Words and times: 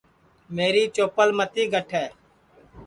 میری 0.55 0.83
چوپل 0.95 1.29
متی 1.37 1.63
گٹھے 1.73 2.05